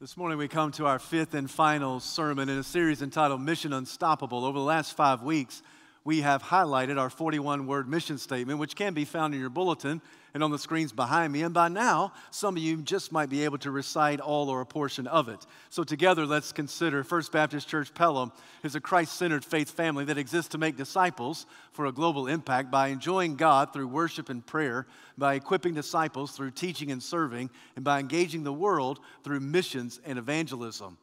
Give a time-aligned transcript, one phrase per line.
[0.00, 3.72] This morning we come to our fifth and final sermon in a series entitled Mission
[3.72, 4.44] Unstoppable.
[4.44, 5.62] Over the last five weeks,
[6.04, 10.02] we have highlighted our 41 word mission statement, which can be found in your bulletin
[10.34, 11.42] and on the screens behind me.
[11.42, 14.66] And by now, some of you just might be able to recite all or a
[14.66, 15.46] portion of it.
[15.70, 20.18] So, together, let's consider First Baptist Church Pelham is a Christ centered faith family that
[20.18, 24.86] exists to make disciples for a global impact by enjoying God through worship and prayer,
[25.16, 30.18] by equipping disciples through teaching and serving, and by engaging the world through missions and
[30.18, 30.98] evangelism.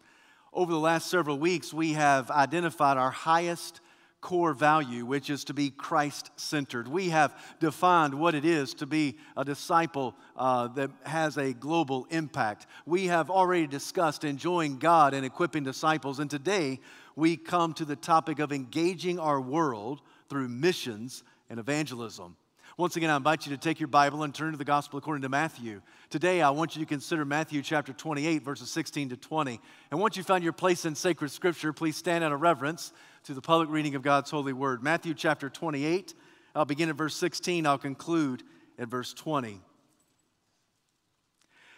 [0.53, 3.79] Over the last several weeks, we have identified our highest
[4.21, 6.87] core value, which is to be Christ centered.
[6.87, 12.07] We have defined what it is to be a disciple uh, that has a global
[12.11, 12.67] impact.
[12.85, 16.79] We have already discussed enjoying God and equipping disciples, and today
[17.15, 22.37] we come to the topic of engaging our world through missions and evangelism.
[22.77, 25.23] Once again, I invite you to take your Bible and turn to the Gospel according
[25.23, 25.81] to Matthew.
[26.09, 29.59] Today, I want you to consider Matthew chapter 28, verses 16 to 20.
[29.91, 32.93] And once you find your place in sacred scripture, please stand out of reverence
[33.25, 34.81] to the public reading of God's holy word.
[34.81, 36.13] Matthew chapter 28,
[36.55, 38.43] I'll begin at verse 16, I'll conclude
[38.79, 39.59] at verse 20.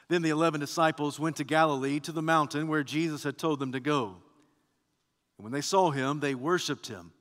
[0.09, 3.71] Then the eleven disciples went to Galilee to the mountain where Jesus had told them
[3.71, 4.17] to go.
[5.37, 7.13] And when they saw him, they worshiped him,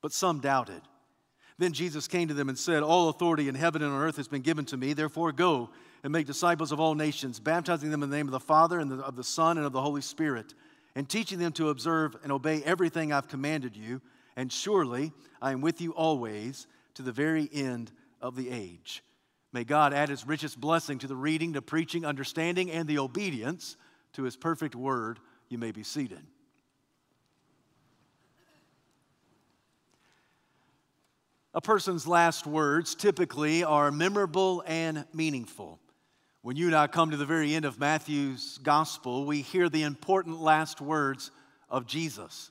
[0.00, 0.82] but some doubted.
[1.62, 4.26] Then Jesus came to them and said, All authority in heaven and on earth has
[4.26, 4.94] been given to me.
[4.94, 5.70] Therefore, go
[6.02, 9.00] and make disciples of all nations, baptizing them in the name of the Father and
[9.00, 10.54] of the Son and of the Holy Spirit,
[10.96, 14.00] and teaching them to observe and obey everything I've commanded you.
[14.34, 19.04] And surely I am with you always to the very end of the age.
[19.52, 23.76] May God add his richest blessing to the reading, the preaching, understanding, and the obedience
[24.14, 25.20] to his perfect word.
[25.48, 26.22] You may be seated.
[31.54, 35.78] A person's last words typically are memorable and meaningful.
[36.40, 39.82] When you and I come to the very end of Matthew's gospel, we hear the
[39.82, 41.30] important last words
[41.68, 42.50] of Jesus.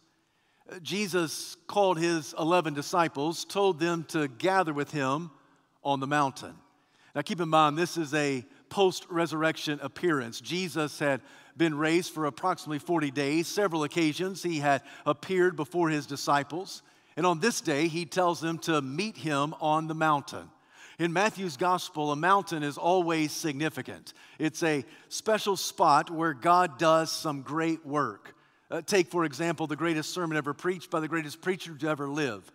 [0.84, 5.32] Jesus called his 11 disciples, told them to gather with him
[5.84, 6.54] on the mountain.
[7.16, 10.40] Now, keep in mind, this is a post resurrection appearance.
[10.40, 11.22] Jesus had
[11.58, 13.48] been raised for approximately 40 days.
[13.48, 16.84] Several occasions he had appeared before his disciples.
[17.18, 20.50] And on this day, he tells them to meet him on the mountain.
[21.00, 24.14] In Matthew's gospel, a mountain is always significant.
[24.38, 28.36] It's a special spot where God does some great work.
[28.70, 32.08] Uh, take, for example, the greatest sermon ever preached by the greatest preacher to ever
[32.08, 32.50] live.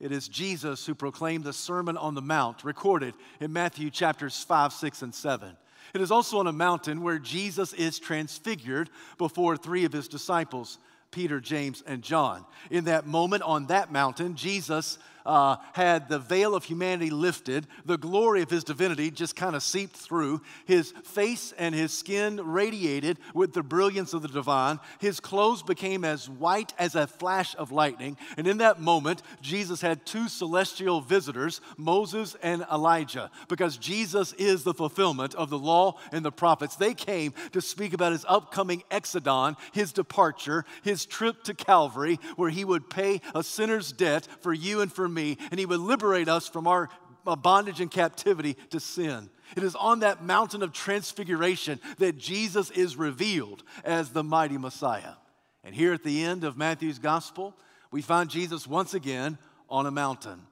[0.00, 4.72] It is Jesus who proclaimed the Sermon on the Mount, recorded in Matthew chapters 5,
[4.72, 5.56] 6, and 7.
[5.94, 10.78] It is also on a mountain where Jesus is transfigured before three of his disciples
[11.14, 12.44] Peter, James, and John.
[12.70, 17.96] In that moment on that mountain, Jesus uh, had the veil of humanity lifted, the
[17.96, 20.42] glory of his divinity just kind of seeped through.
[20.66, 24.80] His face and his skin radiated with the brilliance of the divine.
[24.98, 28.16] His clothes became as white as a flash of lightning.
[28.36, 34.64] And in that moment, Jesus had two celestial visitors, Moses and Elijah, because Jesus is
[34.64, 36.76] the fulfillment of the law and the prophets.
[36.76, 42.50] They came to speak about his upcoming exodon, his departure, his trip to Calvary, where
[42.50, 46.28] he would pay a sinner's debt for you and for me, and he would liberate
[46.28, 46.88] us from our
[47.24, 49.30] bondage and captivity to sin.
[49.56, 55.14] It is on that mountain of transfiguration that Jesus is revealed as the mighty Messiah.
[55.62, 57.56] And here at the end of Matthew's gospel,
[57.90, 59.38] we find Jesus once again
[59.70, 60.42] on a mountain.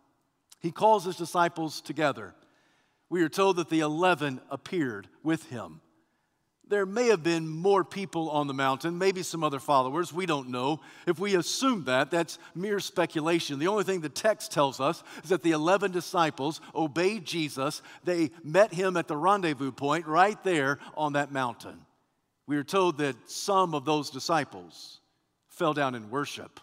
[0.61, 2.35] He calls his disciples together.
[3.11, 5.81] We are told that the 11 appeared with him
[6.73, 10.11] there may have been more people on the mountain, maybe some other followers.
[10.11, 10.81] We don't know.
[11.07, 13.59] If we assume that, that's mere speculation.
[13.59, 17.83] The only thing the text tells us is that the 11 disciples obeyed Jesus.
[18.05, 21.79] They met him at the rendezvous point right there on that mountain.
[22.47, 25.01] We are told that some of those disciples
[25.49, 26.59] fell down in worship,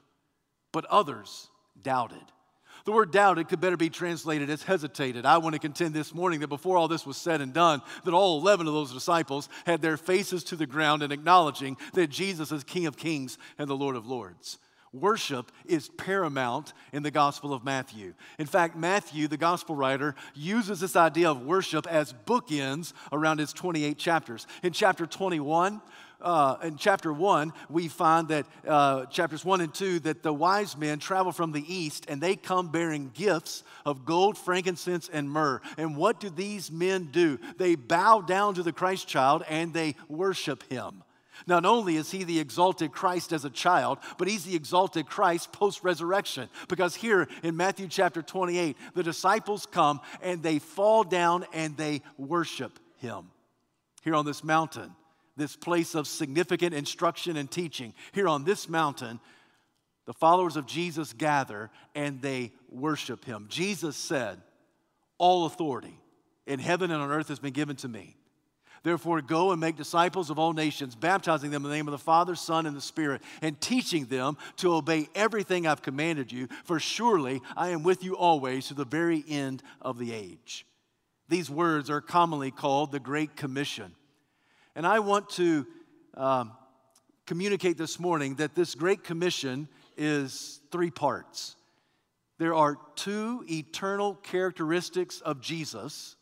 [0.72, 1.50] but others
[1.84, 2.18] doubted.
[2.90, 5.24] The word doubted could better be translated as hesitated.
[5.24, 8.16] I want to contend this morning that before all this was said and done, that
[8.16, 12.52] all 11 of those disciples had their faces to the ground and acknowledging that Jesus
[12.52, 14.58] is King of Kings and the Lord of Lords.
[14.92, 18.16] Worship is paramount in the Gospel of Matthew.
[18.40, 23.54] In fact, Matthew, the Gospel writer, uses this idea of worship as bookends around his
[23.54, 24.48] 28 chapters.
[24.64, 25.80] In chapter 21,
[26.22, 30.78] uh, in chapter 1, we find that uh, chapters 1 and 2 that the wise
[30.78, 35.62] men travel from the east and they come bearing gifts of gold, frankincense, and myrrh.
[35.78, 37.40] And what do these men do?
[37.58, 41.04] They bow down to the Christ child and they worship him.
[41.48, 45.54] Not only is he the exalted Christ as a child, but he's the exalted Christ
[45.54, 46.50] post resurrection.
[46.68, 52.02] Because here in Matthew chapter 28, the disciples come and they fall down and they
[52.18, 53.32] worship him
[54.04, 54.94] here on this mountain
[55.40, 57.94] this place of significant instruction and teaching.
[58.12, 59.20] Here on this mountain,
[60.06, 63.48] the followers of Jesus gather and they worship him.
[63.50, 64.42] Jesus said,
[65.18, 66.00] All authority
[66.46, 68.16] in heaven and on earth has been given to me.
[68.82, 71.98] Therefore, go and make disciples of all nations, baptizing them in the name of the
[71.98, 76.80] Father, Son, and the Spirit, and teaching them to obey everything I've commanded you, for
[76.80, 80.66] surely I am with you always to the very end of the age.
[81.28, 83.94] These words are commonly called the Great Commission.
[84.76, 85.66] And I want to
[86.16, 86.52] um,
[87.26, 89.68] communicate this morning that this Great Commission
[89.98, 91.56] is three parts.
[92.38, 96.16] There are two eternal characteristics of Jesus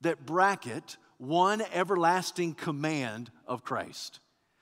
[0.00, 4.20] that bracket one everlasting command of Christ.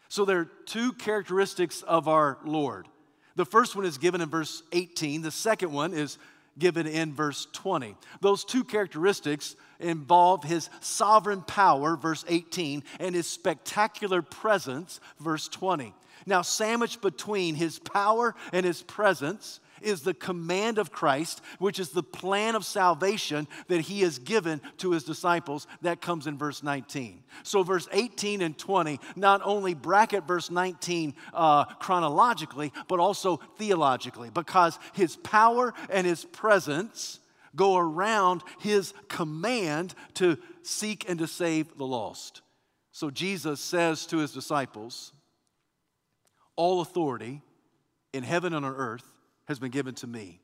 [0.09, 2.89] So there are two characteristics of our Lord.
[3.37, 6.19] The first one is given in verse 18, the second one is
[6.59, 7.97] given in verse 20.
[8.21, 15.95] Those two characteristics involve his sovereign power, verse 18, and his spectacular presence, verse 20.
[16.27, 21.91] Now, sandwiched between his power and his presence is the command of Christ, which is
[21.91, 25.67] the plan of salvation that he has given to his disciples.
[25.83, 27.23] That comes in verse 19.
[27.43, 34.31] So, verse 18 and 20 not only bracket verse 19 uh, chronologically, but also theologically,
[34.31, 37.21] because his power and his presence
[37.57, 42.43] go around his command to seek and to save the lost.
[42.93, 45.13] So, Jesus says to his disciples,
[46.57, 47.43] All authority
[48.13, 49.05] in heaven and on earth
[49.49, 50.41] has been given to me.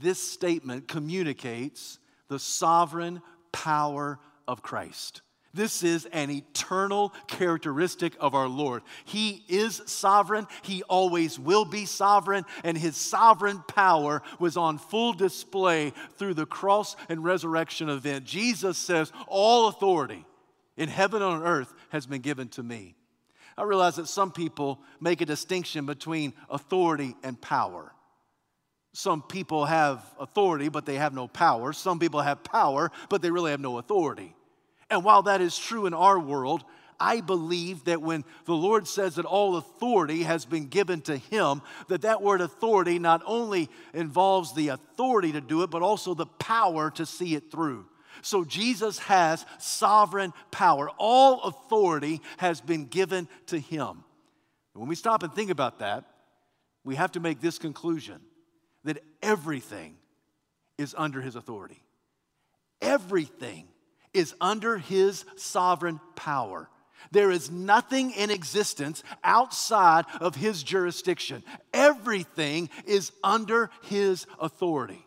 [0.00, 1.98] This statement communicates
[2.28, 3.20] the sovereign
[3.52, 4.18] power
[4.48, 5.20] of Christ.
[5.54, 8.82] This is an eternal characteristic of our Lord.
[9.04, 15.12] He is sovereign, He always will be sovereign, and His sovereign power was on full
[15.12, 18.24] display through the cross and resurrection event.
[18.24, 20.24] Jesus says, All authority
[20.78, 22.94] in heaven and on earth has been given to me.
[23.56, 27.92] I realize that some people make a distinction between authority and power.
[28.94, 31.72] Some people have authority, but they have no power.
[31.72, 34.34] Some people have power, but they really have no authority.
[34.90, 36.64] And while that is true in our world,
[37.00, 41.62] I believe that when the Lord says that all authority has been given to him,
[41.88, 46.26] that that word authority not only involves the authority to do it, but also the
[46.26, 47.86] power to see it through.
[48.20, 50.90] So Jesus has sovereign power.
[50.98, 54.04] All authority has been given to him.
[54.74, 56.04] When we stop and think about that,
[56.84, 58.20] we have to make this conclusion
[58.84, 59.96] that everything
[60.78, 61.82] is under his authority.
[62.80, 63.68] Everything
[64.12, 66.68] is under his sovereign power.
[67.10, 71.42] There is nothing in existence outside of his jurisdiction.
[71.72, 75.04] Everything is under his authority.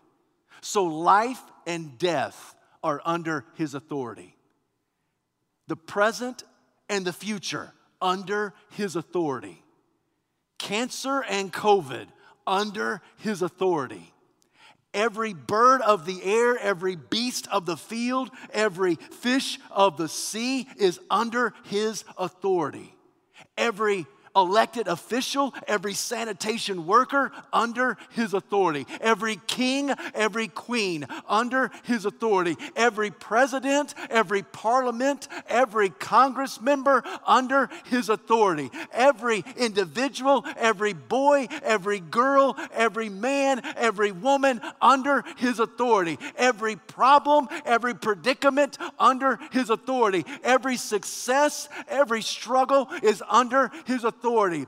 [0.61, 2.54] So life and death
[2.85, 4.35] are under his authority.
[5.67, 6.43] The present
[6.87, 9.63] and the future under his authority.
[10.59, 12.05] Cancer and COVID
[12.45, 14.13] under his authority.
[14.93, 20.67] Every bird of the air, every beast of the field, every fish of the sea
[20.77, 22.93] is under his authority.
[23.57, 24.05] Every
[24.35, 32.57] elected official, every sanitation worker under his authority, every king, every queen under his authority,
[32.75, 41.99] every president, every parliament, every congress member under his authority, every individual, every boy, every
[41.99, 50.25] girl, every man, every woman under his authority, every problem, every predicament under his authority,
[50.43, 54.65] every success, every struggle is under his authority authority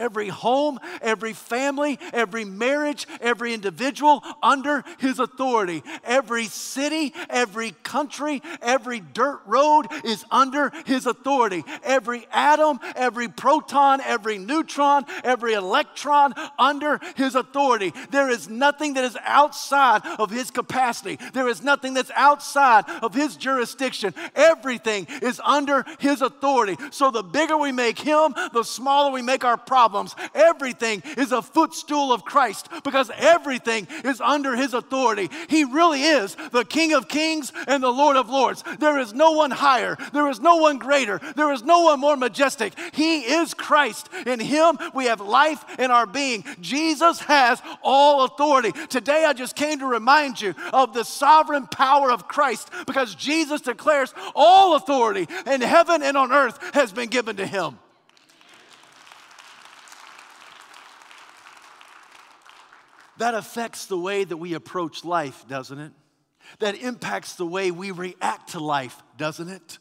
[0.00, 5.82] every home, every family, every marriage, every individual under his authority.
[6.04, 11.64] Every city, every country, every dirt road is under his authority.
[11.84, 17.92] Every atom, every proton, every neutron, every electron under his authority.
[18.10, 21.18] There is nothing that is outside of his capacity.
[21.32, 24.14] There is nothing that's outside of his jurisdiction.
[24.34, 26.76] Everything is under his authority.
[26.90, 30.14] So the bigger we make him, the smaller we make our problem problems.
[30.34, 35.30] Everything is a footstool of Christ because everything is under his authority.
[35.48, 38.62] He really is the King of kings and the Lord of lords.
[38.78, 42.14] There is no one higher, there is no one greater, there is no one more
[42.18, 42.74] majestic.
[42.92, 44.10] He is Christ.
[44.26, 46.44] In him we have life in our being.
[46.60, 48.72] Jesus has all authority.
[48.88, 53.62] Today I just came to remind you of the sovereign power of Christ because Jesus
[53.62, 57.78] declares all authority in heaven and on earth has been given to him.
[63.20, 65.92] That affects the way that we approach life, doesn't it?
[66.58, 69.78] That impacts the way we react to life, doesn't it?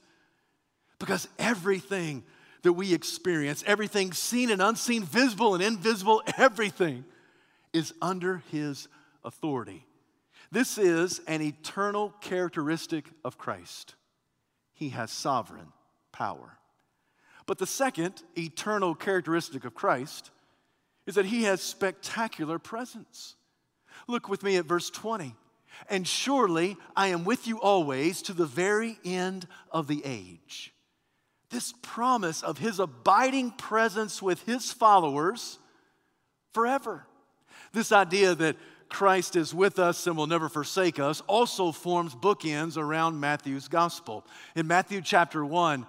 [0.99, 2.25] Because everything
[2.63, 7.05] that we experience, everything seen and unseen, visible and invisible, everything
[7.71, 8.89] is under his
[9.23, 9.85] authority.
[10.51, 13.95] This is an eternal characteristic of Christ.
[14.73, 15.71] He has sovereign
[16.11, 16.57] power.
[17.45, 20.29] But the second eternal characteristic of Christ
[21.09, 23.35] is that he has spectacular presence.
[24.07, 25.35] Look with me at verse 20.
[25.89, 30.71] And surely I am with you always to the very end of the age.
[31.49, 35.57] This promise of his abiding presence with his followers
[36.53, 37.07] forever.
[37.73, 38.55] This idea that
[38.87, 44.27] Christ is with us and will never forsake us also forms bookends around Matthew's gospel.
[44.55, 45.87] In Matthew chapter 1,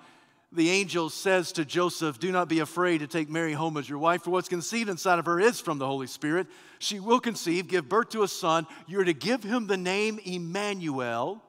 [0.53, 3.99] the angel says to Joseph, Do not be afraid to take Mary home as your
[3.99, 6.49] wife, for what's conceived inside of her is from the Holy Spirit.
[6.81, 8.67] She will conceive, give birth to a son.
[8.89, 11.43] You're to give him the name Emmanuel,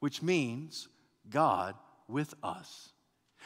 [0.00, 0.88] which means
[1.28, 1.74] God
[2.08, 2.90] with us.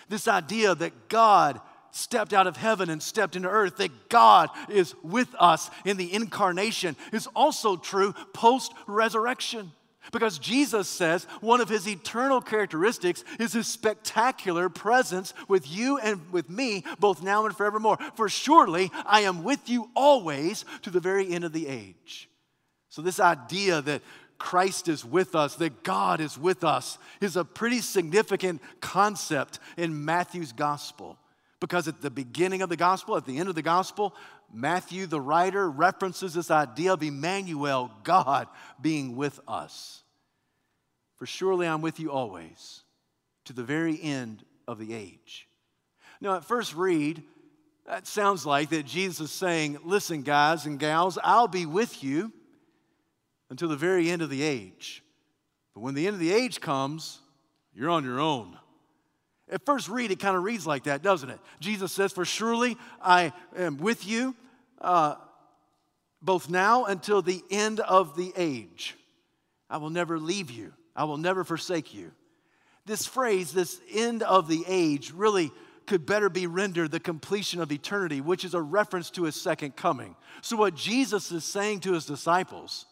[0.09, 4.95] This idea that God stepped out of heaven and stepped into earth, that God is
[5.03, 9.73] with us in the incarnation, is also true post resurrection.
[10.13, 16.33] Because Jesus says one of his eternal characteristics is his spectacular presence with you and
[16.33, 17.99] with me, both now and forevermore.
[18.15, 22.29] For surely I am with you always to the very end of the age.
[22.89, 24.03] So, this idea that
[24.39, 30.05] Christ is with us, that God is with us, is a pretty significant concept in
[30.05, 31.19] Matthew's gospel.
[31.61, 34.15] Because at the beginning of the gospel, at the end of the gospel,
[34.53, 38.49] Matthew, the writer, references this idea of Emmanuel, God
[38.81, 40.03] being with us.
[41.17, 42.83] For surely I'm with you always,
[43.45, 45.49] to the very end of the age.
[46.21, 47.23] Now, at first read,
[47.87, 52.33] that sounds like that Jesus is saying, Listen, guys and gals, I'll be with you
[53.51, 55.03] until the very end of the age.
[55.75, 57.21] But when the end of the age comes,
[57.73, 58.59] you're on your own.
[59.51, 61.39] At first read, it kind of reads like that, doesn't it?
[61.61, 64.37] Jesus says, For surely I am with you
[64.81, 65.15] uh,
[66.21, 68.97] both now until the end of the age.
[69.71, 72.13] I will never leave you, I will never forsake you.
[72.87, 75.51] This phrase, this end of the age, really
[75.87, 79.77] could better be rendered the completion of eternity, which is a reference to his second
[79.77, 80.15] coming.
[80.43, 82.87] So, what Jesus is saying to his disciples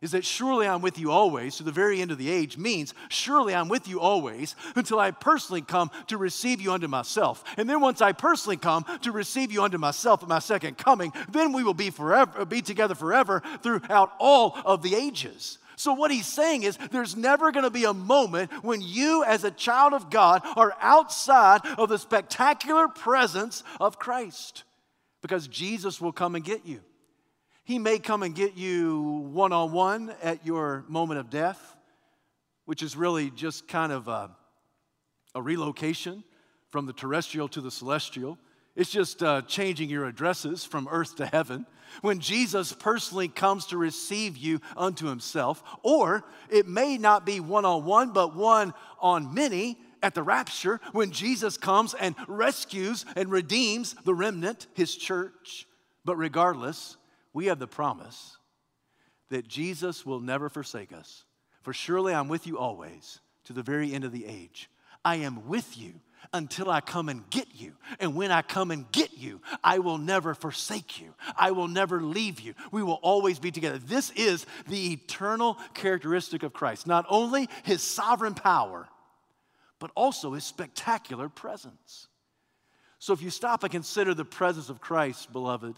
[0.00, 2.94] is that surely I'm with you always to the very end of the age means
[3.08, 7.44] surely I'm with you always until I personally come to receive you unto myself.
[7.56, 11.12] And then once I personally come to receive you unto myself at my second coming,
[11.30, 15.58] then we will be forever be together forever throughout all of the ages.
[15.76, 19.44] So, what he's saying is, there's never going to be a moment when you, as
[19.44, 24.64] a child of God, are outside of the spectacular presence of Christ
[25.22, 26.80] because Jesus will come and get you.
[27.70, 31.76] He may come and get you one on one at your moment of death,
[32.64, 34.32] which is really just kind of a,
[35.36, 36.24] a relocation
[36.70, 38.38] from the terrestrial to the celestial.
[38.74, 41.64] It's just uh, changing your addresses from earth to heaven.
[42.00, 47.64] When Jesus personally comes to receive you unto himself, or it may not be one
[47.64, 53.30] on one, but one on many at the rapture when Jesus comes and rescues and
[53.30, 55.68] redeems the remnant, his church.
[56.04, 56.96] But regardless,
[57.32, 58.36] we have the promise
[59.30, 61.24] that Jesus will never forsake us.
[61.62, 64.68] For surely I'm with you always to the very end of the age.
[65.04, 65.94] I am with you
[66.32, 67.72] until I come and get you.
[67.98, 71.14] And when I come and get you, I will never forsake you.
[71.36, 72.54] I will never leave you.
[72.70, 73.78] We will always be together.
[73.78, 76.86] This is the eternal characteristic of Christ.
[76.86, 78.88] Not only his sovereign power,
[79.78, 82.08] but also his spectacular presence.
[82.98, 85.76] So if you stop and consider the presence of Christ, beloved,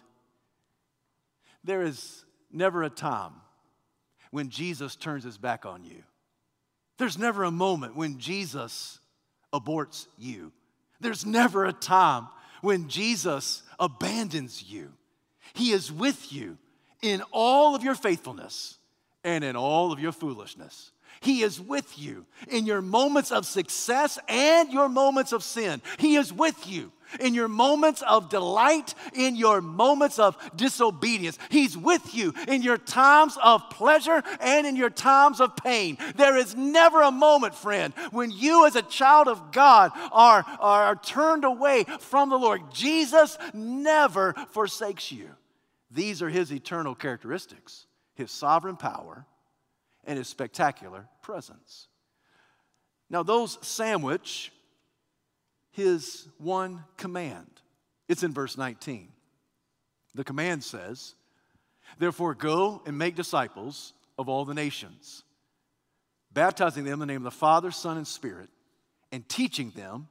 [1.64, 3.32] there is never a time
[4.30, 6.02] when Jesus turns his back on you.
[6.98, 8.98] There's never a moment when Jesus
[9.52, 10.52] aborts you.
[11.00, 12.28] There's never a time
[12.60, 14.92] when Jesus abandons you.
[15.54, 16.58] He is with you
[17.02, 18.78] in all of your faithfulness
[19.24, 20.92] and in all of your foolishness.
[21.20, 25.82] He is with you in your moments of success and your moments of sin.
[25.98, 31.38] He is with you in your moments of delight, in your moments of disobedience.
[31.50, 35.98] He's with you in your times of pleasure and in your times of pain.
[36.16, 40.96] There is never a moment, friend, when you as a child of God are, are
[40.96, 42.62] turned away from the Lord.
[42.72, 45.28] Jesus never forsakes you.
[45.90, 49.26] These are his eternal characteristics his sovereign power
[50.04, 51.88] and his spectacular presence.
[53.10, 54.52] Now, those sandwich
[55.72, 57.48] his one command.
[58.08, 59.08] It's in verse 19.
[60.14, 61.14] The command says,
[61.98, 65.24] Therefore, go and make disciples of all the nations,
[66.32, 68.50] baptizing them in the name of the Father, Son, and Spirit,
[69.10, 70.08] and teaching them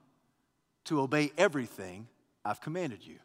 [0.86, 2.08] to obey everything
[2.44, 3.20] I've commanded you.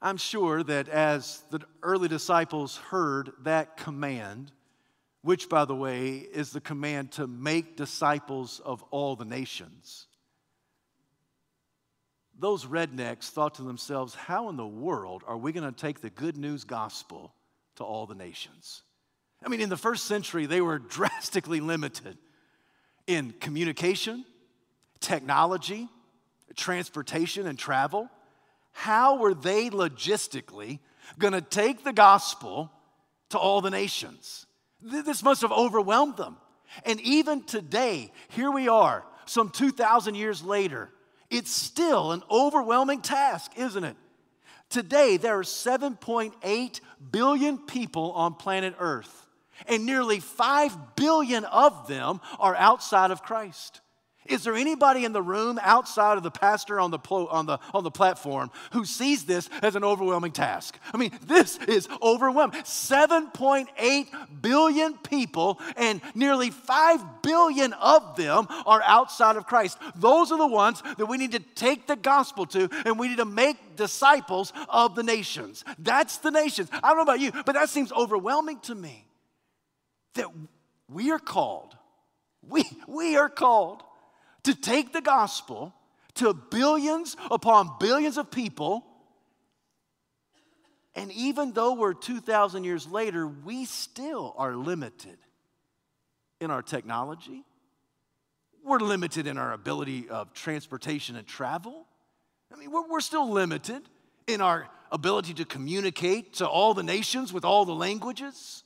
[0.00, 4.52] I'm sure that as the early disciples heard that command,
[5.22, 10.06] which, by the way, is the command to make disciples of all the nations,
[12.38, 16.10] those rednecks thought to themselves, How in the world are we going to take the
[16.10, 17.34] good news gospel
[17.76, 18.82] to all the nations?
[19.44, 22.16] I mean, in the first century, they were drastically limited
[23.08, 24.24] in communication,
[25.00, 25.88] technology,
[26.54, 28.08] transportation, and travel.
[28.72, 30.78] How were they logistically
[31.18, 32.70] going to take the gospel
[33.30, 34.46] to all the nations?
[34.80, 36.36] This must have overwhelmed them.
[36.84, 40.90] And even today, here we are, some 2,000 years later,
[41.30, 43.96] it's still an overwhelming task, isn't it?
[44.70, 49.28] Today, there are 7.8 billion people on planet Earth
[49.66, 53.80] and nearly 5 billion of them are outside of Christ.
[54.28, 57.82] Is there anybody in the room outside of the pastor on the, on, the, on
[57.82, 60.78] the platform who sees this as an overwhelming task?
[60.92, 62.60] I mean, this is overwhelming.
[62.62, 69.78] 7.8 billion people, and nearly 5 billion of them are outside of Christ.
[69.96, 73.18] Those are the ones that we need to take the gospel to, and we need
[73.18, 75.64] to make disciples of the nations.
[75.78, 76.68] That's the nations.
[76.72, 79.06] I don't know about you, but that seems overwhelming to me
[80.14, 80.26] that
[80.90, 81.76] we are called,
[82.46, 83.82] we, we are called
[84.48, 85.74] to take the gospel
[86.14, 88.82] to billions upon billions of people.
[90.94, 95.18] And even though we're 2,000 years later, we still are limited
[96.40, 97.44] in our technology.
[98.64, 101.84] We're limited in our ability of transportation and travel.
[102.50, 103.82] I mean, we're, we're still limited
[104.26, 108.64] in our ability to communicate to all the nations with all the languages.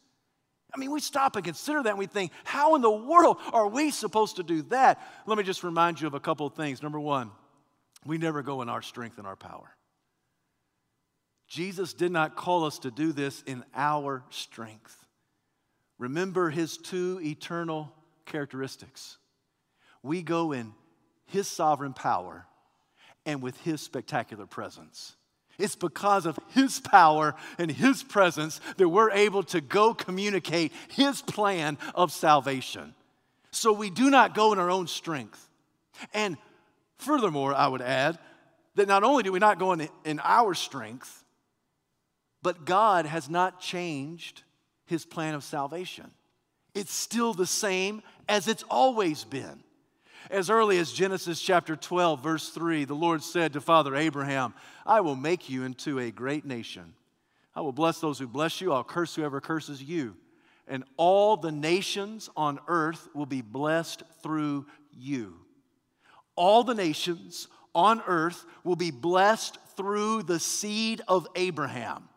[0.74, 3.68] I mean, we stop and consider that and we think, how in the world are
[3.68, 5.00] we supposed to do that?
[5.26, 6.82] Let me just remind you of a couple of things.
[6.82, 7.30] Number one,
[8.06, 9.76] we never go in our strength and our power.
[11.46, 14.96] Jesus did not call us to do this in our strength.
[15.98, 17.92] Remember his two eternal
[18.24, 19.18] characteristics.
[20.02, 20.72] We go in
[21.26, 22.46] his sovereign power
[23.26, 25.14] and with his spectacular presence.
[25.58, 31.22] It's because of His power and His presence that we're able to go communicate His
[31.22, 32.94] plan of salvation.
[33.50, 35.48] So we do not go in our own strength.
[36.14, 36.36] And
[36.96, 38.18] furthermore, I would add
[38.74, 41.24] that not only do we not go in, in our strength,
[42.42, 44.42] but God has not changed
[44.86, 46.10] His plan of salvation.
[46.74, 49.62] It's still the same as it's always been.
[50.30, 54.54] As early as Genesis chapter 12, verse 3, the Lord said to Father Abraham,
[54.86, 56.94] I will make you into a great nation.
[57.54, 60.16] I will bless those who bless you, I'll curse whoever curses you.
[60.68, 65.34] And all the nations on earth will be blessed through you.
[66.36, 72.08] All the nations on earth will be blessed through the seed of Abraham.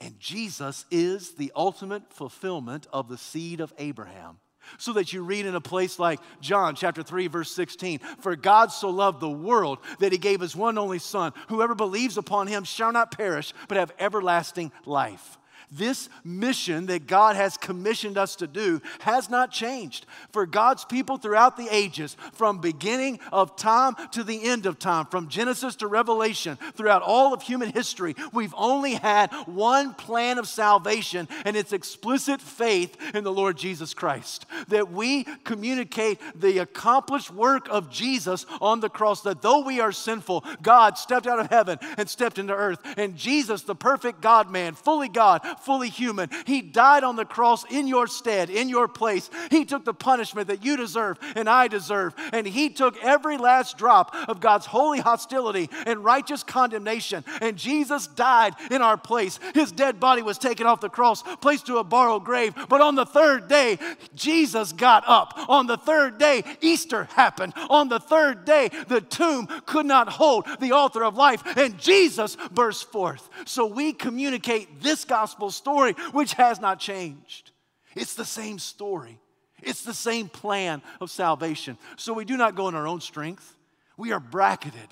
[0.00, 4.38] And Jesus is the ultimate fulfillment of the seed of Abraham.
[4.78, 8.72] So that you read in a place like John chapter 3 verse 16, for God
[8.72, 12.64] so loved the world that he gave his one only son, whoever believes upon him
[12.64, 15.38] shall not perish but have everlasting life.
[15.70, 20.06] This mission that God has commissioned us to do has not changed.
[20.30, 25.06] For God's people throughout the ages, from beginning of time to the end of time,
[25.06, 30.46] from Genesis to Revelation, throughout all of human history, we've only had one plan of
[30.46, 34.46] salvation, and it's explicit faith in the Lord Jesus Christ.
[34.68, 39.92] That we communicate the accomplished work of Jesus on the cross, that though we are
[39.92, 42.78] sinful, God stepped out of heaven and stepped into earth.
[42.96, 46.30] And Jesus, the perfect God man, fully God, fully human.
[46.44, 49.30] He died on the cross in your stead, in your place.
[49.50, 52.14] He took the punishment that you deserve and I deserve.
[52.32, 57.24] And He took every last drop of God's holy hostility and righteous condemnation.
[57.40, 59.38] And Jesus died in our place.
[59.54, 62.54] His dead body was taken off the cross, placed to a borrowed grave.
[62.68, 63.78] But on the third day,
[64.14, 65.48] Jesus got up.
[65.48, 67.52] On the third day, Easter happened.
[67.70, 72.36] On the third day, the tomb could not hold the author of life, and Jesus
[72.52, 73.28] burst forth.
[73.44, 75.04] So we communicate this
[75.46, 77.52] gospel story, which has not changed.
[77.94, 79.18] It's the same story,
[79.62, 81.78] it's the same plan of salvation.
[81.96, 83.56] So we do not go in our own strength,
[83.96, 84.88] we are bracketed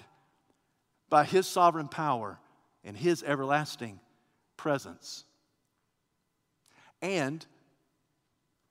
[1.10, 2.38] by His sovereign power
[2.84, 4.00] and His everlasting
[4.56, 5.24] presence.
[7.02, 7.44] And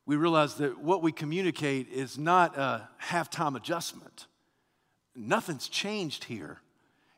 [0.06, 4.28] we realize that what we communicate is not a halftime adjustment.
[5.15, 6.60] Nothing's changed here.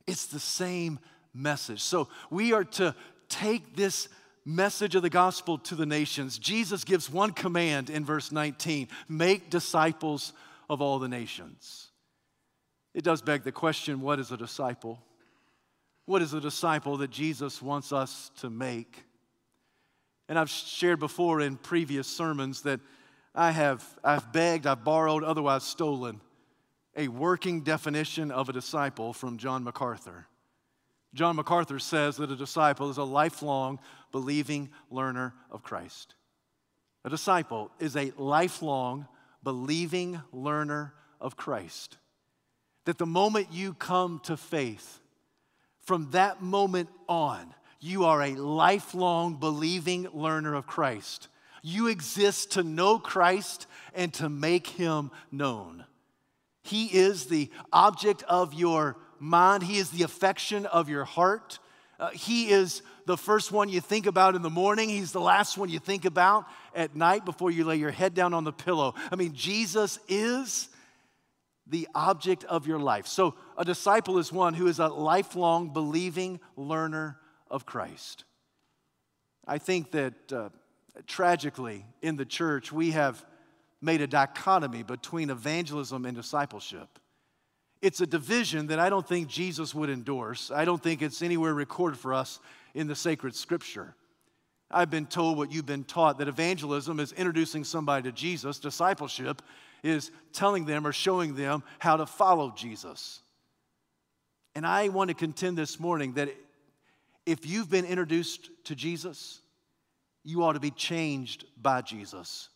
[0.05, 0.99] It's the same
[1.33, 1.81] message.
[1.81, 2.93] So we are to
[3.29, 4.09] take this
[4.45, 9.49] message of the gospel to the nations, Jesus gives one command in verse 19 make
[9.49, 10.33] disciples
[10.69, 11.87] of all the nations.
[12.93, 15.01] It does beg the question what is a disciple?
[16.05, 19.03] What is a disciple that Jesus wants us to make?
[20.29, 22.79] And I've shared before in previous sermons that
[23.33, 26.21] I have I've begged, I've borrowed, otherwise stolen
[26.95, 30.27] a working definition of a disciple from John MacArthur.
[31.15, 33.79] John MacArthur says that a disciple is a lifelong
[34.11, 36.13] believing learner of Christ.
[37.05, 39.07] A disciple is a lifelong
[39.41, 41.97] believing learner of Christ.
[42.83, 44.99] That the moment you come to faith,
[45.79, 51.29] from that moment on, you are a lifelong believing learner of Christ.
[51.61, 55.85] You exist to know Christ and to make him known.
[56.63, 61.59] He is the object of your mind, He is the affection of your heart.
[61.99, 64.89] Uh, he is the first one you think about in the morning.
[64.89, 68.33] He's the last one you think about at night before you lay your head down
[68.33, 68.95] on the pillow.
[69.11, 70.67] I mean, Jesus is
[71.67, 73.07] the object of your life.
[73.07, 77.17] So, a disciple is one who is a lifelong believing learner
[77.49, 78.25] of Christ.
[79.47, 80.49] I think that uh,
[81.07, 83.23] tragically in the church, we have
[83.81, 86.99] made a dichotomy between evangelism and discipleship.
[87.85, 90.49] It's a division that I don't think Jesus would endorse.
[90.49, 92.39] I don't think it's anywhere recorded for us
[92.73, 93.93] in the sacred scripture.
[94.71, 99.43] I've been told what you've been taught that evangelism is introducing somebody to Jesus, discipleship
[99.83, 103.21] is telling them or showing them how to follow Jesus.
[104.55, 106.29] And I want to contend this morning that
[107.27, 109.41] if you've been introduced to Jesus,
[110.23, 112.49] you ought to be changed by Jesus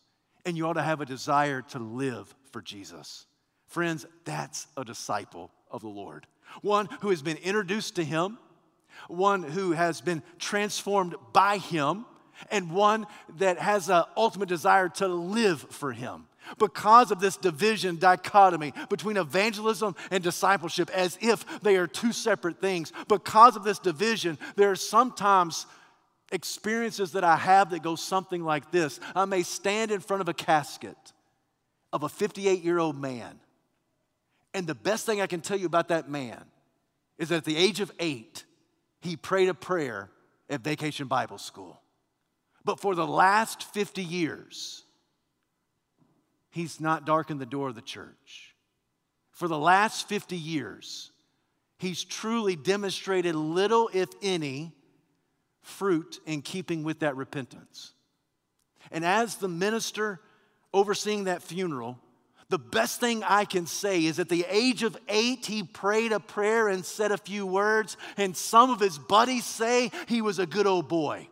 [0.44, 3.26] and you ought to have a desire to live for Jesus.
[3.70, 6.26] Friends, that's a disciple of the Lord.
[6.60, 8.36] One who has been introduced to Him,
[9.08, 12.04] one who has been transformed by Him,
[12.50, 13.06] and one
[13.38, 16.26] that has an ultimate desire to live for Him.
[16.58, 22.60] Because of this division, dichotomy between evangelism and discipleship, as if they are two separate
[22.60, 25.66] things, because of this division, there are sometimes
[26.32, 28.98] experiences that I have that go something like this.
[29.14, 30.96] I may stand in front of a casket
[31.92, 33.38] of a 58 year old man,
[34.54, 36.44] and the best thing I can tell you about that man
[37.18, 38.44] is that at the age of eight,
[39.00, 40.10] he prayed a prayer
[40.48, 41.80] at Vacation Bible School.
[42.64, 44.84] But for the last 50 years,
[46.50, 48.54] he's not darkened the door of the church.
[49.32, 51.10] For the last 50 years,
[51.78, 54.72] he's truly demonstrated little, if any,
[55.62, 57.92] fruit in keeping with that repentance.
[58.90, 60.20] And as the minister
[60.72, 61.98] overseeing that funeral,
[62.50, 66.20] the best thing I can say is at the age of eight, he prayed a
[66.20, 70.46] prayer and said a few words, and some of his buddies say he was a
[70.46, 71.28] good old boy.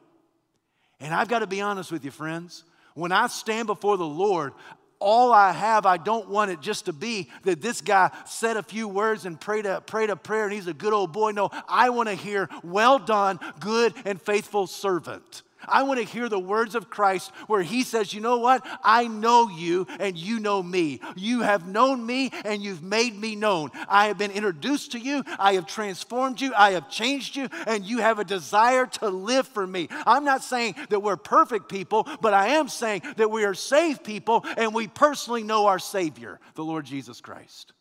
[1.00, 2.64] And I've got to be honest with you, friends.
[2.94, 4.52] When I stand before the Lord,
[5.00, 8.62] all I have, I don't want it just to be that this guy said a
[8.62, 11.32] few words and prayed a, prayed a prayer and he's a good old boy.
[11.32, 15.42] No, I want to hear, well done, good and faithful servant.
[15.66, 18.64] I want to hear the words of Christ where he says, You know what?
[18.82, 21.00] I know you and you know me.
[21.16, 23.70] You have known me and you've made me known.
[23.88, 25.24] I have been introduced to you.
[25.38, 26.52] I have transformed you.
[26.56, 29.88] I have changed you and you have a desire to live for me.
[29.90, 34.04] I'm not saying that we're perfect people, but I am saying that we are saved
[34.04, 37.72] people and we personally know our Savior, the Lord Jesus Christ.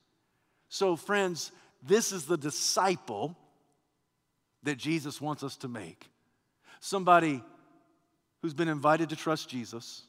[0.69, 1.51] So, friends,
[1.83, 3.37] this is the disciple
[4.63, 6.09] that Jesus wants us to make.
[6.79, 7.41] Somebody
[8.41, 10.04] who's been invited to trust Jesus,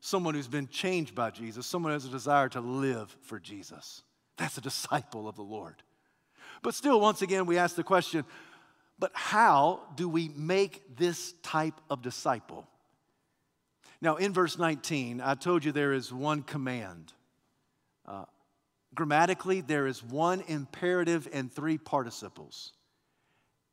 [0.00, 4.02] someone who's been changed by Jesus, someone who has a desire to live for Jesus.
[4.36, 5.82] That's a disciple of the Lord.
[6.62, 8.24] But still, once again, we ask the question
[8.98, 12.68] but how do we make this type of disciple?
[14.02, 17.14] Now, in verse 19, I told you there is one command.
[18.06, 18.26] Uh,
[18.94, 22.74] grammatically, there is one imperative and three participles.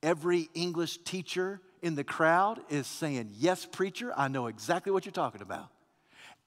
[0.02, 5.12] Every English teacher in the crowd is saying, Yes, preacher, I know exactly what you're
[5.12, 5.70] talking about.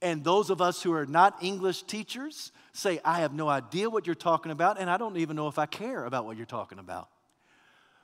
[0.02, 4.06] And those of us who are not English teachers say, I have no idea what
[4.06, 6.78] you're talking about, and I don't even know if I care about what you're talking
[6.78, 7.08] about.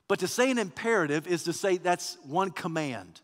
[0.09, 3.21] But to say an imperative is to say that's one command.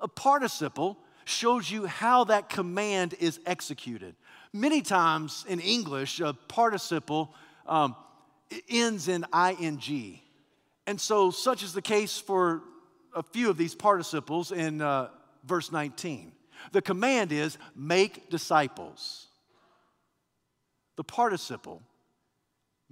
[0.00, 4.14] A participle shows you how that command is executed.
[4.52, 7.34] Many times in English, a participle
[7.66, 7.96] um,
[8.68, 10.20] ends in ing.
[10.86, 12.62] And so, such is the case for
[13.14, 15.08] a few of these participles in uh,
[15.44, 16.32] verse 19.
[16.72, 19.26] The command is make disciples.
[20.96, 21.82] The participle,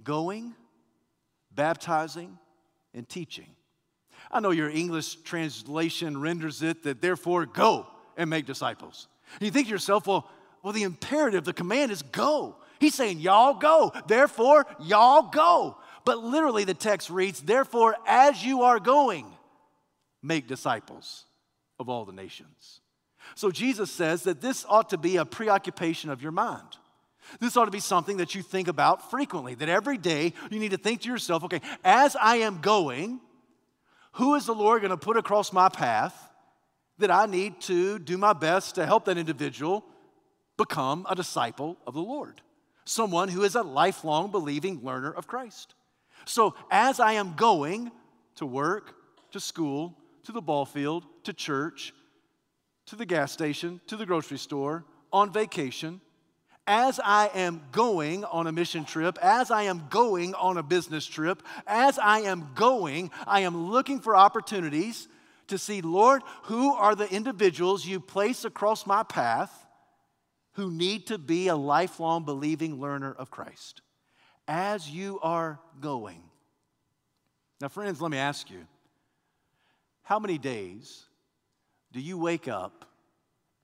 [0.03, 0.53] going,
[1.51, 2.37] baptizing,
[2.93, 3.47] and teaching.
[4.31, 9.07] I know your English translation renders it that therefore go and make disciples.
[9.39, 10.29] You think to yourself, well,
[10.61, 12.55] well, the imperative, the command is go.
[12.79, 13.91] He's saying, Y'all go.
[14.07, 15.77] Therefore, y'all go.
[16.05, 19.25] But literally, the text reads, Therefore, as you are going,
[20.23, 21.25] make disciples
[21.79, 22.79] of all the nations.
[23.35, 26.77] So Jesus says that this ought to be a preoccupation of your mind.
[27.39, 30.71] This ought to be something that you think about frequently, that every day you need
[30.71, 33.19] to think to yourself, okay, as I am going,
[34.13, 36.15] who is the Lord going to put across my path
[36.99, 39.83] that I need to do my best to help that individual
[40.57, 42.41] become a disciple of the Lord?
[42.85, 45.73] Someone who is a lifelong believing learner of Christ.
[46.25, 47.91] So as I am going
[48.35, 48.95] to work,
[49.33, 51.93] to school, to the ball field, to church,
[52.87, 56.01] to the gas station, to the grocery store, on vacation,
[56.65, 61.05] as I am going on a mission trip, as I am going on a business
[61.05, 65.07] trip, as I am going, I am looking for opportunities
[65.47, 69.51] to see, Lord, who are the individuals you place across my path
[70.53, 73.81] who need to be a lifelong believing learner of Christ?
[74.47, 76.21] As you are going.
[77.59, 78.65] Now, friends, let me ask you
[80.03, 81.05] how many days
[81.91, 82.85] do you wake up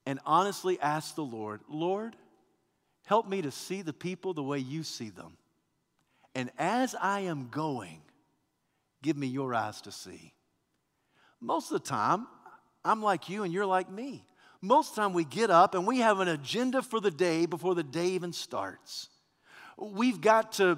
[0.06, 2.16] and honestly ask the Lord, Lord,
[3.06, 5.38] help me to see the people the way you see them?
[6.36, 8.02] And as I am going,
[9.04, 10.34] give me your eyes to see.
[11.42, 12.28] Most of the time,
[12.84, 14.26] I'm like you and you're like me.
[14.62, 17.46] Most of the time, we get up and we have an agenda for the day
[17.46, 19.10] before the day even starts.
[19.78, 20.78] We've got to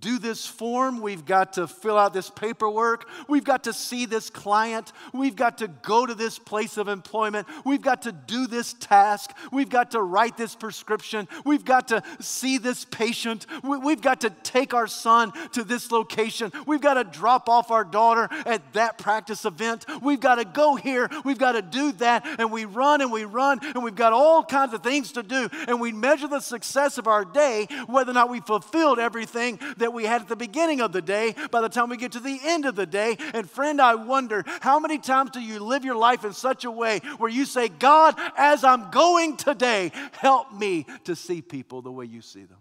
[0.00, 1.00] do this form.
[1.00, 3.08] We've got to fill out this paperwork.
[3.28, 4.92] We've got to see this client.
[5.12, 7.46] We've got to go to this place of employment.
[7.64, 9.30] We've got to do this task.
[9.52, 11.28] We've got to write this prescription.
[11.44, 13.46] We've got to see this patient.
[13.62, 16.52] We've got to take our son to this location.
[16.66, 19.86] We've got to drop off our daughter at that practice event.
[20.00, 21.08] We've got to go here.
[21.24, 22.26] We've got to do that.
[22.38, 25.48] And we run and we run and we've got all kinds of things to do.
[25.68, 29.92] And we measure the success of our day whether or not we fulfilled everything that
[29.92, 32.40] we had at the beginning of the day by the time we get to the
[32.42, 33.16] end of the day.
[33.34, 36.70] And friend, I wonder how many times do you live your life in such a
[36.70, 41.92] way where you say, God, as I'm going today, help me to see people the
[41.92, 42.58] way you see them.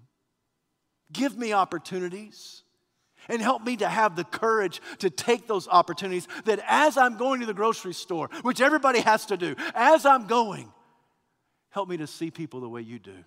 [1.12, 2.64] Give me opportunities
[3.30, 7.42] and help me to have the courage to take those opportunities that as I'm going
[7.42, 10.72] to the grocery store, which everybody has to do, as I'm going,
[11.70, 13.24] help me to see people the way you do.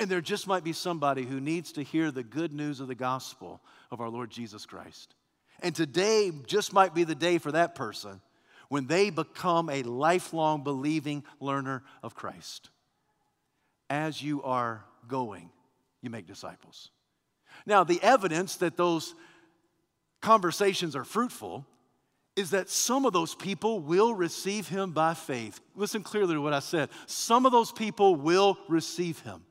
[0.00, 2.94] And there just might be somebody who needs to hear the good news of the
[2.94, 3.60] gospel
[3.90, 5.14] of our Lord Jesus Christ.
[5.62, 8.22] And today just might be the day for that person
[8.70, 12.70] when they become a lifelong believing learner of Christ.
[13.90, 15.50] As you are going,
[16.00, 16.90] you make disciples.
[17.66, 19.14] Now, the evidence that those
[20.22, 21.66] conversations are fruitful
[22.36, 25.60] is that some of those people will receive him by faith.
[25.74, 26.88] Listen clearly to what I said.
[27.04, 29.44] Some of those people will receive him.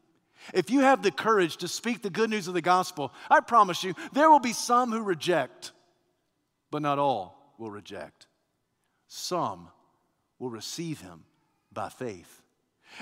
[0.54, 3.84] If you have the courage to speak the good news of the gospel, I promise
[3.84, 5.72] you, there will be some who reject,
[6.72, 8.28] but not all will reject.
[9.08, 9.70] Some
[10.38, 11.24] will receive him
[11.72, 12.42] by faith.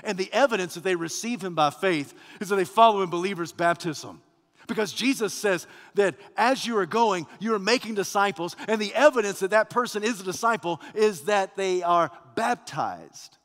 [0.04, 3.52] And the evidence that they receive him by faith is that they follow in believers'
[3.52, 4.20] baptism.
[4.66, 9.40] Because Jesus says that as you are going, you are making disciples, and the evidence
[9.40, 13.38] that that person is a disciple is that they are baptized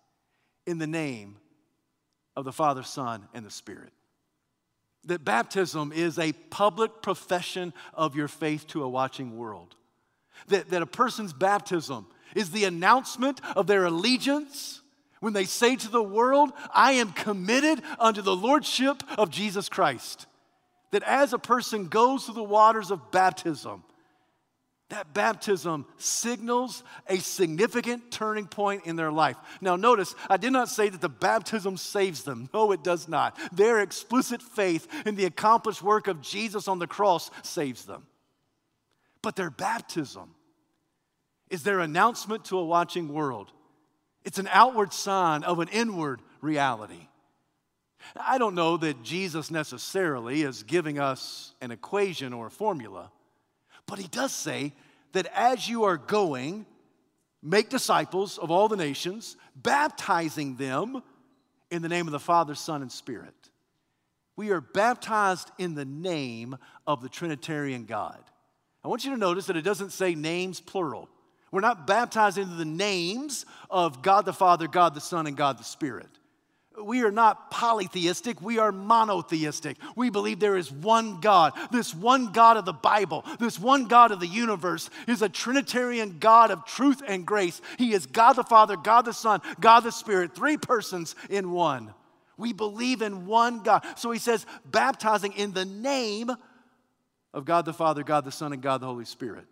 [0.66, 1.38] in the name
[2.36, 3.92] of the Father, Son, and the Spirit.
[5.06, 9.76] That baptism is a public profession of your faith to a watching world.
[10.48, 14.82] That, that a person's baptism is the announcement of their allegiance
[15.20, 20.26] when they say to the world, I am committed unto the Lordship of Jesus Christ.
[20.92, 23.84] That as a person goes through the waters of baptism,
[24.90, 29.38] that baptism signals a significant turning point in their life.
[29.60, 32.50] Now, notice, I did not say that the baptism saves them.
[32.54, 33.38] No, it does not.
[33.52, 38.06] Their explicit faith in the accomplished work of Jesus on the cross saves them.
[39.24, 40.36] But their baptism
[41.50, 43.52] is their announcement to a watching world,
[44.24, 47.08] it's an outward sign of an inward reality.
[48.16, 53.12] I don't know that Jesus necessarily is giving us an equation or a formula.
[53.88, 54.74] But he does say
[55.12, 56.66] that as you are going,
[57.42, 61.04] make disciples of all the nations, baptizing them
[61.70, 63.34] in the name of the Father, Son, and Spirit.
[64.36, 68.20] We are baptized in the name of the Trinitarian God.
[68.84, 71.08] I want you to notice that it doesn't say names plural.
[71.52, 75.60] We're not baptized into the names of God the Father, God the Son, and God
[75.60, 76.10] the Spirit.
[76.82, 79.78] We are not polytheistic, we are monotheistic.
[79.96, 81.54] We believe there is one God.
[81.72, 86.18] This one God of the Bible, this one God of the universe is a Trinitarian
[86.20, 87.62] God of truth and grace.
[87.78, 91.94] He is God the Father, God the Son, God the Spirit, three persons in one.
[92.38, 93.86] We believe in one God.
[93.96, 96.32] So he says, baptizing in the name
[97.34, 99.46] of God the Father, God the Son, and God the Holy Spirit.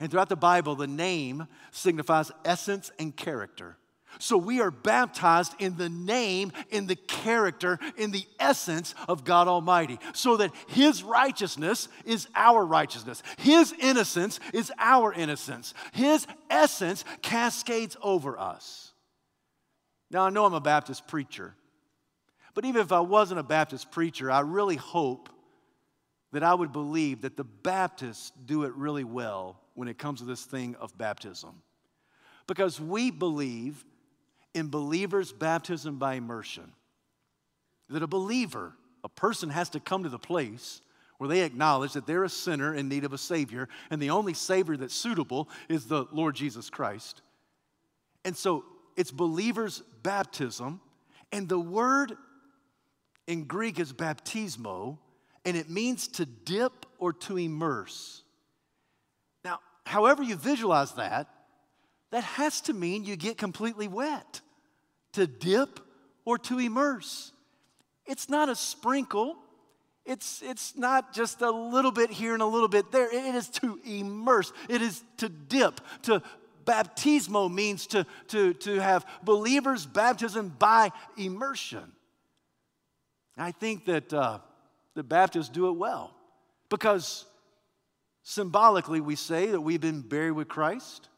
[0.00, 3.76] And throughout the Bible, the name signifies essence and character.
[4.18, 9.48] So we are baptized in the name, in the character, in the essence of God
[9.48, 13.22] Almighty, so that His righteousness is our righteousness.
[13.38, 15.74] His innocence is our innocence.
[15.92, 18.92] His essence cascades over us.
[20.10, 21.54] Now, I know I'm a Baptist preacher,
[22.54, 25.28] but even if I wasn't a Baptist preacher, I really hope
[26.32, 30.26] that I would believe that the Baptists do it really well when it comes to
[30.26, 31.62] this thing of baptism.
[32.46, 33.84] Because we believe
[34.54, 36.72] in believers' baptism by immersion.
[37.88, 40.80] That a believer, a person has to come to the place
[41.18, 44.34] where they acknowledge that they're a sinner in need of a Savior, and the only
[44.34, 47.22] Savior that's suitable is the Lord Jesus Christ.
[48.24, 48.64] And so
[48.96, 50.80] it's believers' baptism,
[51.32, 52.16] and the word
[53.26, 54.98] in Greek is baptismo,
[55.44, 58.22] and it means to dip or to immerse.
[59.44, 61.28] Now, however you visualize that,
[62.10, 64.40] that has to mean you get completely wet
[65.12, 65.80] to dip
[66.24, 67.32] or to immerse.
[68.06, 69.36] It's not a sprinkle.
[70.06, 73.06] It's, it's not just a little bit here and a little bit there.
[73.14, 74.52] It is to immerse.
[74.68, 75.80] It is to dip.
[76.02, 76.22] To
[76.64, 81.92] baptismo means to, to, to have believers' baptism by immersion.
[83.36, 84.38] I think that uh,
[84.94, 86.12] the Baptists do it well
[86.68, 87.24] because
[88.22, 91.08] symbolically we say that we've been buried with Christ.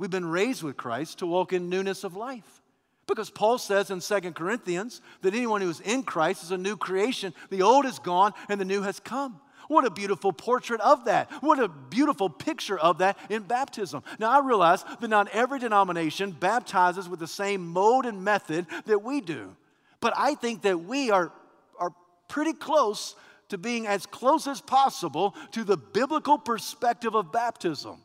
[0.00, 2.62] We've been raised with Christ to walk in newness of life.
[3.06, 6.78] Because Paul says in Second Corinthians that anyone who is in Christ is a new
[6.78, 7.34] creation.
[7.50, 9.38] The old is gone and the new has come.
[9.68, 11.30] What a beautiful portrait of that.
[11.42, 14.02] What a beautiful picture of that in baptism.
[14.18, 19.02] Now, I realize that not every denomination baptizes with the same mode and method that
[19.02, 19.54] we do.
[20.00, 21.30] But I think that we are,
[21.78, 21.92] are
[22.26, 23.16] pretty close
[23.50, 28.02] to being as close as possible to the biblical perspective of baptism.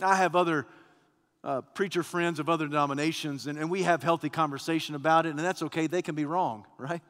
[0.00, 0.66] I have other
[1.42, 5.38] uh, preacher friends of other denominations, and, and we have healthy conversation about it, and
[5.38, 5.86] that's okay.
[5.86, 7.02] They can be wrong, right?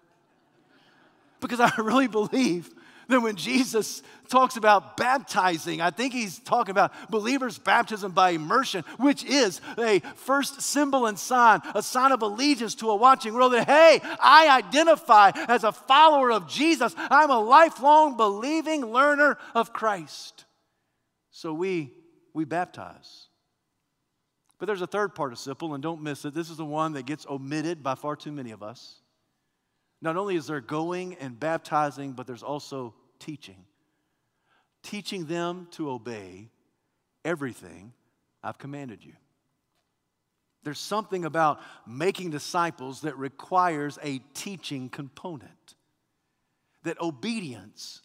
[1.40, 2.70] Because I really believe
[3.08, 8.84] that when Jesus talks about baptizing, I think he's talking about believers' baptism by immersion,
[8.98, 13.52] which is a first symbol and sign, a sign of allegiance to a watching world
[13.52, 16.94] that, hey, I identify as a follower of Jesus.
[16.96, 20.44] I'm a lifelong believing learner of Christ.
[21.32, 21.92] So we,
[22.32, 23.29] we baptize.
[24.60, 26.34] But there's a third participle, and don't miss it.
[26.34, 29.00] This is the one that gets omitted by far too many of us.
[30.02, 33.64] Not only is there going and baptizing, but there's also teaching.
[34.82, 36.50] Teaching them to obey
[37.24, 37.94] everything
[38.42, 39.14] I've commanded you.
[40.62, 45.74] There's something about making disciples that requires a teaching component.
[46.82, 48.02] That obedience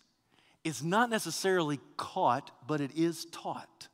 [0.63, 3.89] is not necessarily caught, but it is taught.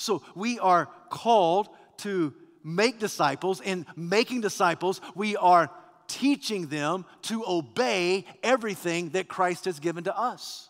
[0.00, 2.34] So we are called to
[2.64, 3.60] make disciples.
[3.60, 5.70] In making disciples, we are
[6.08, 10.68] teaching them to obey everything that Christ has given to us.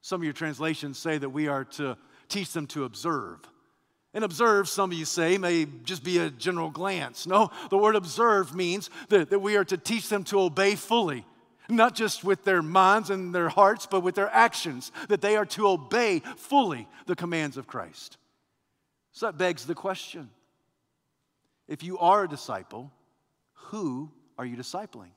[0.00, 1.96] Some of your translations say that we are to
[2.28, 3.38] teach them to observe.
[4.14, 7.26] And observe, some of you say, may just be a general glance.
[7.26, 11.26] No, the word observe means that, that we are to teach them to obey fully,
[11.68, 15.46] not just with their minds and their hearts, but with their actions, that they are
[15.46, 18.16] to obey fully the commands of Christ.
[19.12, 20.30] So that begs the question
[21.66, 22.90] if you are a disciple,
[23.54, 25.10] who are you discipling?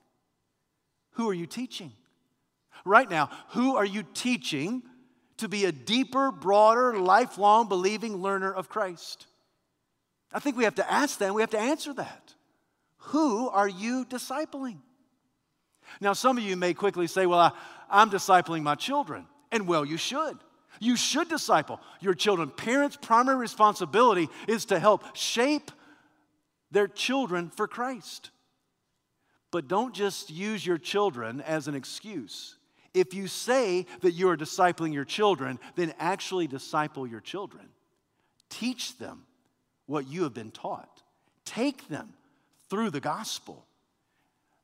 [1.12, 1.94] Who are you teaching?
[2.84, 4.84] Right now, who are you teaching
[5.38, 9.28] to be a deeper, broader, lifelong believing learner of Christ?
[10.34, 12.34] I think we have to ask that, we have to answer that.
[12.98, 14.78] Who are you discipling?
[16.00, 17.52] Now, some of you may quickly say, Well, I,
[17.90, 19.26] I'm discipling my children.
[19.52, 20.38] And well, you should.
[20.82, 22.50] You should disciple your children.
[22.50, 25.72] Parents' primary responsibility is to help shape
[26.72, 28.32] their children for Christ.
[29.52, 32.58] But don't just use your children as an excuse.
[32.96, 37.70] If you say that you are discipling your children, then actually disciple your children.
[38.50, 39.22] Teach them
[39.86, 41.04] what you have been taught.
[41.46, 42.14] Take them
[42.72, 43.68] through the gospel.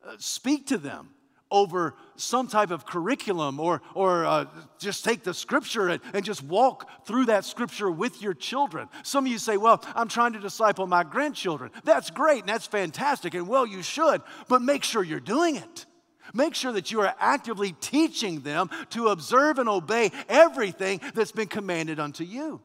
[0.03, 1.09] Uh, speak to them
[1.51, 4.45] over some type of curriculum or, or uh,
[4.79, 8.89] just take the scripture and, and just walk through that scripture with your children.
[9.03, 11.71] Some of you say, Well, I'm trying to disciple my grandchildren.
[11.83, 15.85] That's great and that's fantastic, and well, you should, but make sure you're doing it.
[16.33, 21.47] Make sure that you are actively teaching them to observe and obey everything that's been
[21.47, 22.61] commanded unto you.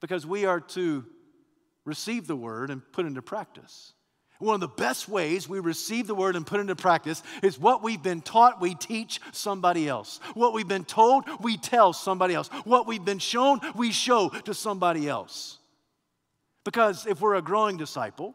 [0.00, 1.04] Because we are to
[1.84, 3.92] receive the word and put into practice.
[4.44, 7.58] One of the best ways we receive the word and put it into practice is
[7.58, 10.20] what we've been taught, we teach somebody else.
[10.34, 12.48] What we've been told, we tell somebody else.
[12.64, 15.58] What we've been shown, we show to somebody else.
[16.62, 18.34] Because if we're a growing disciple,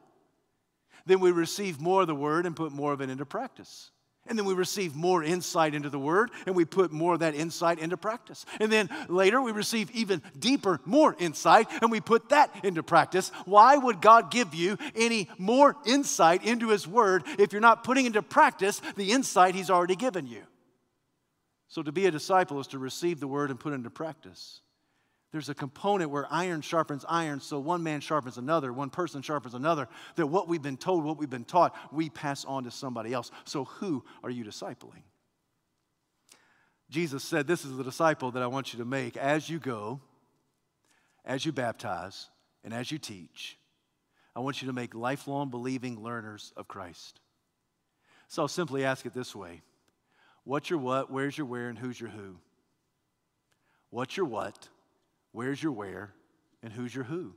[1.05, 3.91] then we receive more of the word and put more of it into practice.
[4.29, 7.35] And then we receive more insight into the word and we put more of that
[7.35, 8.45] insight into practice.
[8.59, 13.31] And then later we receive even deeper, more insight and we put that into practice.
[13.45, 18.05] Why would God give you any more insight into his word if you're not putting
[18.05, 20.43] into practice the insight he's already given you?
[21.67, 24.61] So to be a disciple is to receive the word and put it into practice.
[25.31, 29.53] There's a component where iron sharpens iron, so one man sharpens another, one person sharpens
[29.53, 33.13] another, that what we've been told, what we've been taught, we pass on to somebody
[33.13, 33.29] else.
[33.45, 35.03] So who are you discipling?
[36.89, 40.01] Jesus said, This is the disciple that I want you to make as you go,
[41.23, 42.29] as you baptize,
[42.63, 43.57] and as you teach.
[44.35, 47.19] I want you to make lifelong believing learners of Christ.
[48.27, 49.61] So I'll simply ask it this way
[50.43, 52.37] What's your what, where's your where, and who's your who?
[53.91, 54.69] What's your what?
[55.31, 56.13] Where's your where
[56.61, 57.33] and who's your who?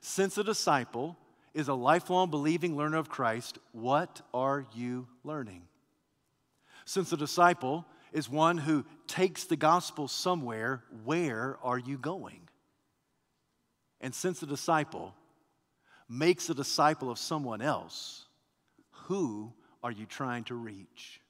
[0.00, 1.16] Since a disciple
[1.54, 5.62] is a lifelong believing learner of Christ, what are you learning?
[6.84, 12.48] Since a disciple is one who takes the gospel somewhere, where are you going?
[14.00, 15.14] And since a disciple
[16.08, 18.26] makes a disciple of someone else,
[18.90, 19.52] who
[19.82, 21.21] are you trying to reach?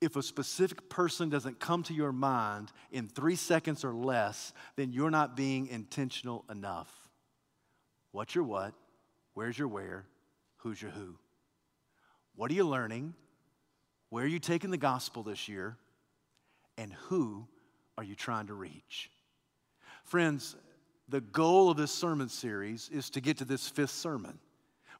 [0.00, 4.92] If a specific person doesn't come to your mind in three seconds or less, then
[4.92, 6.92] you're not being intentional enough.
[8.12, 8.74] What's your what?
[9.34, 10.04] Where's your where?
[10.58, 11.16] Who's your who?
[12.34, 13.14] What are you learning?
[14.10, 15.76] Where are you taking the gospel this year?
[16.76, 17.46] And who
[17.96, 19.10] are you trying to reach?
[20.04, 20.56] Friends,
[21.08, 24.38] the goal of this sermon series is to get to this fifth sermon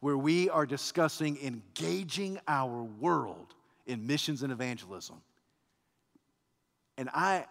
[0.01, 3.55] where we are discussing engaging our world
[3.87, 5.17] in missions and evangelism.
[6.99, 7.47] And I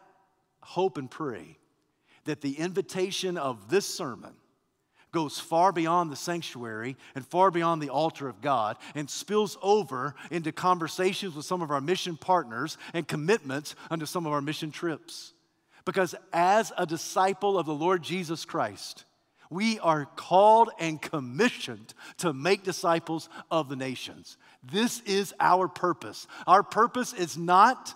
[0.62, 1.58] hope and pray
[2.26, 4.34] that the invitation of this sermon
[5.12, 10.14] goes far beyond the sanctuary and far beyond the altar of God and spills over
[10.30, 14.72] into conversations with some of our mission partners and commitments unto some of our mission
[14.72, 15.32] trips.
[15.86, 19.06] Because as a disciple of the Lord Jesus Christ,
[19.50, 24.38] we are called and commissioned to make disciples of the nations.
[24.64, 26.28] This is our purpose.
[26.48, 27.94] Our purpose is not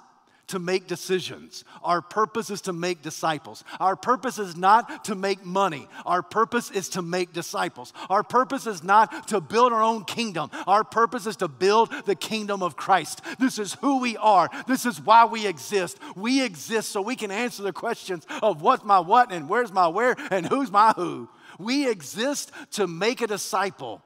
[0.49, 1.63] to make decisions.
[1.83, 3.63] Our purpose is to make disciples.
[3.79, 5.87] Our purpose is not to make money.
[6.05, 7.93] Our purpose is to make disciples.
[8.09, 10.49] Our purpose is not to build our own kingdom.
[10.67, 13.21] Our purpose is to build the kingdom of Christ.
[13.39, 14.49] This is who we are.
[14.67, 15.99] This is why we exist.
[16.15, 19.87] We exist so we can answer the questions of what's my what and where's my
[19.87, 21.29] where and who's my who.
[21.59, 24.01] We exist to make a disciple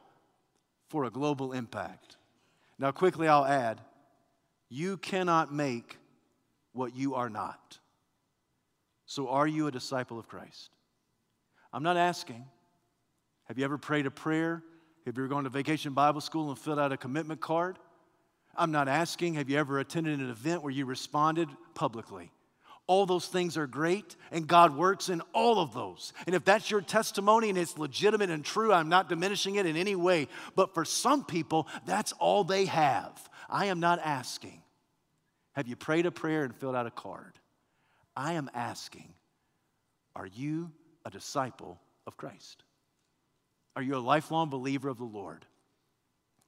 [0.90, 2.18] for a global impact.
[2.78, 3.80] Now, quickly, I'll add
[4.70, 5.98] you cannot make
[6.74, 7.78] what you are not.
[9.06, 10.72] So, are you a disciple of Christ?
[11.72, 12.44] I'm not asking.
[13.46, 14.64] Have you ever prayed a prayer?
[15.06, 17.78] Have you ever gone to vacation Bible school and filled out a commitment card?
[18.56, 19.36] I'm not asking.
[19.36, 22.32] Have you ever attended an event where you responded publicly?
[22.86, 26.12] All those things are great, and God works in all of those.
[26.26, 29.78] And if that's your testimony and it's legitimate and true, I'm not diminishing it in
[29.78, 30.28] any way.
[30.56, 33.30] But for some people, that's all they have.
[33.50, 34.62] I am not asking,
[35.54, 37.40] have you prayed a prayer and filled out a card?
[38.18, 39.14] I am asking,
[40.16, 40.72] are you
[41.06, 42.64] a disciple of Christ?
[43.76, 45.46] Are you a lifelong believer of the Lord?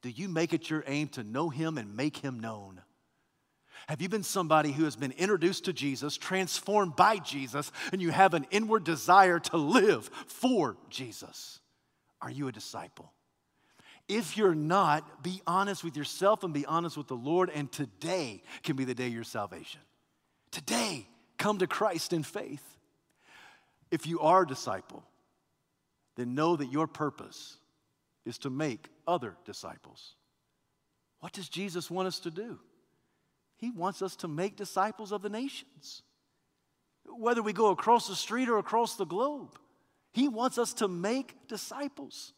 [0.02, 2.82] Do you make it your aim to know Him and make Him known?
[3.88, 8.10] Have you been somebody who has been introduced to Jesus, transformed by Jesus, and you
[8.10, 11.60] have an inward desire to live for Jesus?
[12.20, 13.12] Are you a disciple?
[14.08, 18.42] If you're not, be honest with yourself and be honest with the Lord, and today
[18.62, 19.80] can be the day of your salvation.
[20.50, 21.06] Today,
[21.38, 22.62] come to Christ in faith.
[23.90, 25.04] If you are a disciple,
[26.16, 27.56] then know that your purpose
[28.24, 30.14] is to make other disciples.
[31.20, 32.58] What does Jesus want us to do?
[33.56, 36.02] He wants us to make disciples of the nations.
[37.06, 39.58] Whether we go across the street or across the globe,
[40.12, 42.32] He wants us to make disciples.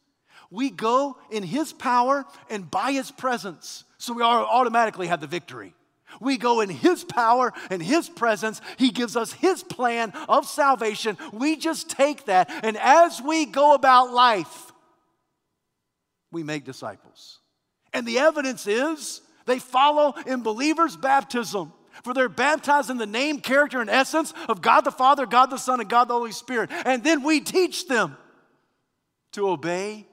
[0.51, 5.75] We go in His power and by His presence, so we automatically have the victory.
[6.21, 8.61] We go in His power and His presence.
[8.77, 11.19] He gives us His plan of salvation.
[11.33, 14.73] We just take that, and as we go about life,
[16.31, 17.41] we make disciples.
[17.93, 21.73] And the evidence is they follow in believers' baptism.
[22.05, 25.57] For they're baptized in the name, character, and essence of God the Father, God the
[25.57, 26.71] Son, and God the Holy Spirit.
[26.71, 28.17] And then we teach them
[29.33, 30.07] to obey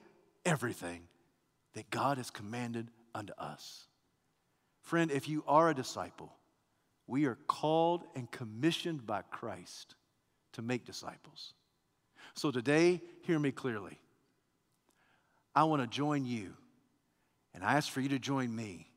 [0.44, 1.02] everything
[1.74, 3.84] that God has commanded unto us.
[4.82, 6.32] Friend, if you are a disciple,
[7.06, 9.94] we are called and commissioned by Christ
[10.54, 11.54] to make disciples.
[12.34, 13.98] So today, hear me clearly.
[15.54, 16.54] I want to join you,
[17.54, 18.88] and I ask for you to join me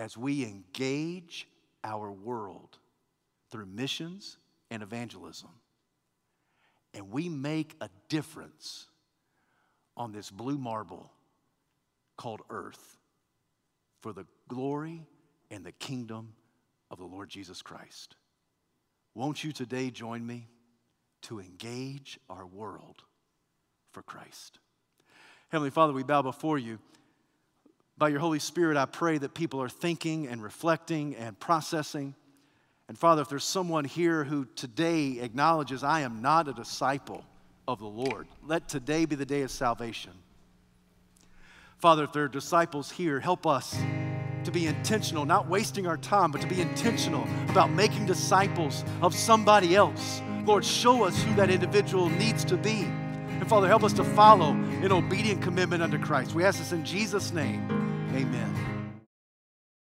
[0.00, 1.46] as we engage
[1.84, 2.78] our world
[3.50, 4.38] through missions
[4.70, 5.50] and evangelism.
[6.94, 8.86] And we make a difference
[9.98, 11.12] on this blue marble
[12.16, 12.96] called earth
[14.00, 15.02] for the glory
[15.50, 16.32] and the kingdom
[16.90, 18.16] of the Lord Jesus Christ.
[19.14, 20.48] Won't you today join me
[21.22, 23.02] to engage our world
[23.92, 24.60] for Christ?
[25.50, 26.78] Heavenly Father, we bow before you.
[28.00, 32.14] By your Holy Spirit, I pray that people are thinking and reflecting and processing.
[32.88, 37.22] And Father, if there's someone here who today acknowledges, I am not a disciple
[37.68, 40.12] of the Lord, let today be the day of salvation.
[41.76, 43.78] Father, if there are disciples here, help us
[44.44, 49.14] to be intentional, not wasting our time, but to be intentional about making disciples of
[49.14, 50.22] somebody else.
[50.46, 52.80] Lord, show us who that individual needs to be.
[52.80, 56.34] And Father, help us to follow an obedient commitment unto Christ.
[56.34, 57.89] We ask this in Jesus' name.
[58.12, 58.79] Amen.